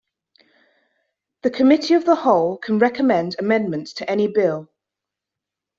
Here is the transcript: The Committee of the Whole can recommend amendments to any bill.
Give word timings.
The 1.43 1.51
Committee 1.51 1.93
of 1.93 2.05
the 2.05 2.15
Whole 2.15 2.57
can 2.57 2.79
recommend 2.79 3.35
amendments 3.37 3.93
to 3.93 4.09
any 4.09 4.27
bill. 4.27 4.67